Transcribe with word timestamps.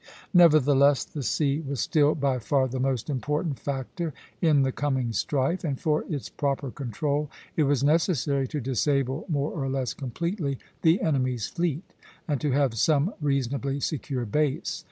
Nevertheless, 0.33 1.03
the 1.03 1.21
sea 1.21 1.59
was 1.61 1.79
still 1.79 2.15
by 2.15 2.39
far 2.39 2.67
the 2.67 2.79
most 2.79 3.07
important 3.07 3.59
factor 3.59 4.15
in 4.41 4.63
the 4.63 4.71
coming 4.71 5.13
strife, 5.13 5.63
and 5.63 5.79
for 5.79 6.05
its 6.09 6.27
proper 6.27 6.71
control 6.71 7.29
it 7.55 7.65
was 7.65 7.83
necessary 7.83 8.47
to 8.47 8.59
disable 8.59 9.25
more 9.29 9.51
or 9.51 9.69
less 9.69 9.93
completely 9.93 10.57
the 10.81 11.01
enemy's 11.03 11.45
fleet, 11.49 11.93
and 12.27 12.41
to 12.41 12.49
have 12.49 12.73
some 12.79 13.13
reasonably 13.21 13.79
secure 13.79 14.25
base. 14.25 14.79